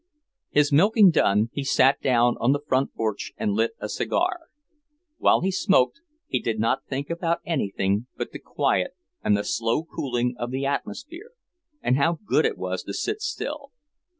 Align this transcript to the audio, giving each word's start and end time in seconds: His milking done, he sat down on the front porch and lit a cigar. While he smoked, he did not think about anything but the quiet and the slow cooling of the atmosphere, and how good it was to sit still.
His 0.49 0.71
milking 0.71 1.11
done, 1.11 1.51
he 1.53 1.63
sat 1.63 2.01
down 2.01 2.35
on 2.39 2.53
the 2.53 2.61
front 2.67 2.91
porch 2.95 3.33
and 3.37 3.51
lit 3.51 3.73
a 3.79 3.87
cigar. 3.87 4.47
While 5.19 5.41
he 5.41 5.51
smoked, 5.51 6.01
he 6.25 6.39
did 6.39 6.59
not 6.59 6.87
think 6.87 7.11
about 7.11 7.37
anything 7.45 8.07
but 8.17 8.31
the 8.31 8.39
quiet 8.39 8.95
and 9.23 9.37
the 9.37 9.43
slow 9.43 9.83
cooling 9.83 10.33
of 10.39 10.49
the 10.49 10.65
atmosphere, 10.65 11.33
and 11.83 11.97
how 11.97 12.17
good 12.25 12.47
it 12.47 12.57
was 12.57 12.81
to 12.85 12.95
sit 12.95 13.21
still. 13.21 13.73